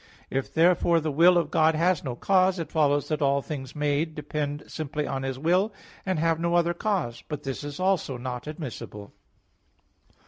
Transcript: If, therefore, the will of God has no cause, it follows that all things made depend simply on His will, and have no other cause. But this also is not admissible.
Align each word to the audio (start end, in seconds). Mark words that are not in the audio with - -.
If, 0.31 0.51
therefore, 0.51 0.99
the 0.99 1.11
will 1.11 1.37
of 1.37 1.51
God 1.51 1.75
has 1.75 2.03
no 2.03 2.15
cause, 2.15 2.57
it 2.57 2.71
follows 2.71 3.07
that 3.09 3.21
all 3.21 3.43
things 3.43 3.75
made 3.75 4.15
depend 4.15 4.63
simply 4.65 5.05
on 5.05 5.21
His 5.21 5.37
will, 5.37 5.71
and 6.07 6.17
have 6.17 6.39
no 6.39 6.55
other 6.55 6.73
cause. 6.73 7.21
But 7.27 7.43
this 7.43 7.79
also 7.79 8.15
is 8.15 8.21
not 8.23 8.47
admissible. 8.47 9.13